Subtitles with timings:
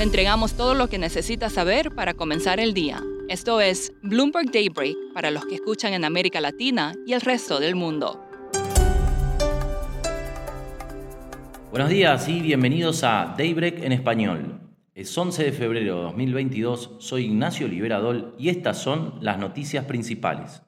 [0.00, 3.02] Le entregamos todo lo que necesita saber para comenzar el día.
[3.28, 7.74] Esto es Bloomberg Daybreak para los que escuchan en América Latina y el resto del
[7.74, 8.24] mundo.
[11.70, 14.60] Buenos días y bienvenidos a Daybreak en español.
[14.94, 20.62] Es 11 de febrero de 2022, soy Ignacio Liberadol y estas son las noticias principales.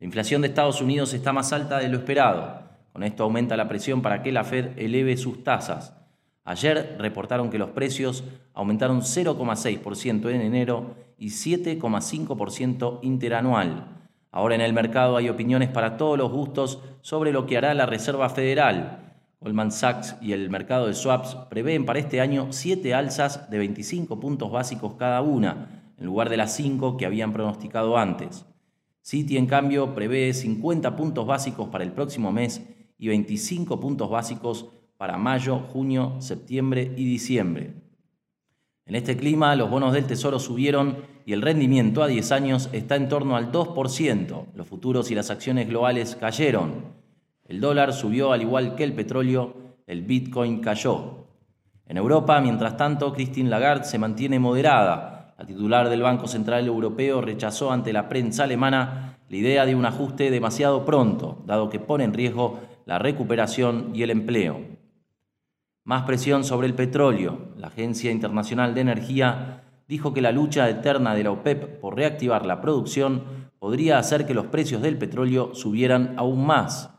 [0.00, 2.60] La inflación de Estados Unidos está más alta de lo esperado.
[2.92, 6.01] Con esto aumenta la presión para que la Fed eleve sus tasas.
[6.44, 13.86] Ayer reportaron que los precios aumentaron 0,6% en enero y 7,5% interanual.
[14.32, 17.86] Ahora en el mercado hay opiniones para todos los gustos sobre lo que hará la
[17.86, 19.14] Reserva Federal.
[19.40, 24.18] Goldman Sachs y el mercado de swaps prevén para este año siete alzas de 25
[24.18, 28.46] puntos básicos cada una, en lugar de las cinco que habían pronosticado antes.
[29.04, 32.62] Citi, en cambio, prevé 50 puntos básicos para el próximo mes
[32.98, 34.68] y 25 puntos básicos
[35.02, 37.74] para mayo, junio, septiembre y diciembre.
[38.86, 42.94] En este clima, los bonos del Tesoro subieron y el rendimiento a 10 años está
[42.94, 44.44] en torno al 2%.
[44.54, 46.84] Los futuros y las acciones globales cayeron.
[47.48, 49.56] El dólar subió al igual que el petróleo,
[49.88, 51.26] el Bitcoin cayó.
[51.88, 55.34] En Europa, mientras tanto, Christine Lagarde se mantiene moderada.
[55.36, 59.84] La titular del Banco Central Europeo rechazó ante la prensa alemana la idea de un
[59.84, 64.80] ajuste demasiado pronto, dado que pone en riesgo la recuperación y el empleo.
[65.84, 67.54] Más presión sobre el petróleo.
[67.56, 72.46] La Agencia Internacional de Energía dijo que la lucha eterna de la OPEP por reactivar
[72.46, 73.24] la producción
[73.58, 76.90] podría hacer que los precios del petróleo subieran aún más.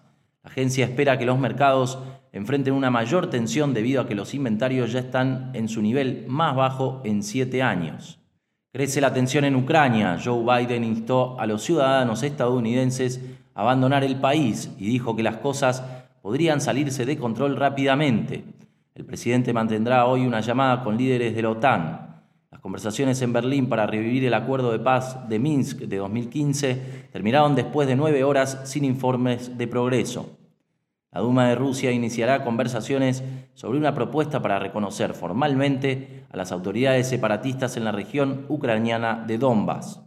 [0.44, 1.98] La agencia espera que los mercados
[2.34, 6.53] enfrenten una mayor tensión debido a que los inventarios ya están en su nivel más
[6.53, 8.20] bajo en siete años.
[8.73, 10.20] Crece la tensión en Ucrania.
[10.22, 13.22] Joe Biden instó a los ciudadanos estadounidenses
[13.53, 15.86] a abandonar el país y dijo que las cosas
[16.22, 18.44] podrían salirse de control rápidamente.
[18.96, 22.22] El presidente mantendrá hoy una llamada con líderes de la OTAN.
[22.52, 27.56] Las conversaciones en Berlín para revivir el acuerdo de paz de Minsk de 2015 terminaron
[27.56, 30.38] después de nueve horas sin informes de progreso.
[31.12, 33.24] La Duma de Rusia iniciará conversaciones
[33.56, 39.40] sobre una propuesta para reconocer formalmente a las autoridades separatistas en la región ucraniana de
[39.40, 40.02] Donbass.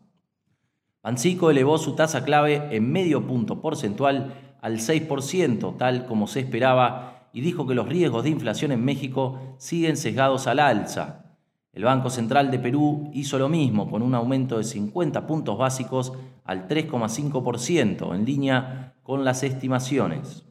[1.03, 7.16] Banxico elevó su tasa clave en medio punto porcentual al 6%, tal como se esperaba
[7.37, 11.37] y dijo que los riesgos de inflación en México siguen sesgados al alza.
[11.75, 16.15] El Banco Central de Perú hizo lo mismo con un aumento de 50 puntos básicos
[16.45, 20.47] al 3,5%, en línea con las estimaciones.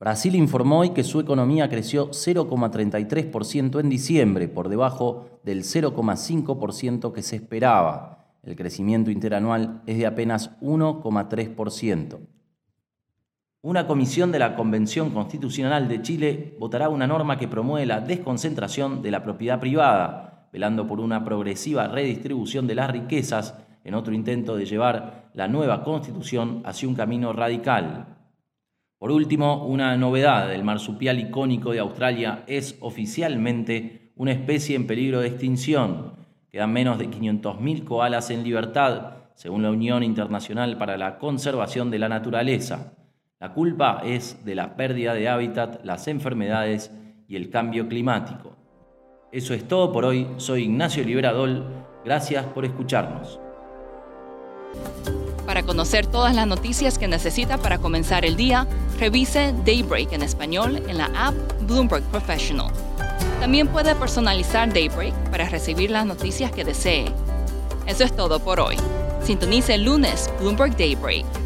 [0.00, 7.22] Brasil informó hoy que su economía creció 0,33% en diciembre, por debajo del 0,5% que
[7.22, 8.34] se esperaba.
[8.42, 12.18] El crecimiento interanual es de apenas 1,3%.
[13.64, 19.02] Una comisión de la Convención Constitucional de Chile votará una norma que promueve la desconcentración
[19.02, 24.56] de la propiedad privada, velando por una progresiva redistribución de las riquezas en otro intento
[24.56, 28.16] de llevar la nueva constitución hacia un camino radical.
[28.98, 35.20] Por último, una novedad, el marsupial icónico de Australia es oficialmente una especie en peligro
[35.20, 36.14] de extinción.
[36.50, 42.00] Quedan menos de 500.000 koalas en libertad, según la Unión Internacional para la Conservación de
[42.00, 42.94] la Naturaleza.
[43.42, 46.92] La culpa es de la pérdida de hábitat, las enfermedades
[47.26, 48.54] y el cambio climático.
[49.32, 50.28] Eso es todo por hoy.
[50.36, 51.66] Soy Ignacio Liberadol.
[52.04, 53.40] Gracias por escucharnos.
[55.44, 58.68] Para conocer todas las noticias que necesita para comenzar el día,
[59.00, 62.70] revise Daybreak en español en la app Bloomberg Professional.
[63.40, 67.06] También puede personalizar Daybreak para recibir las noticias que desee.
[67.88, 68.76] Eso es todo por hoy.
[69.20, 71.41] Sintonice el lunes Bloomberg Daybreak